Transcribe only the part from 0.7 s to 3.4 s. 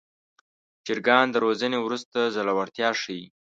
چرګان د روزنې وروسته زړورتیا ښيي.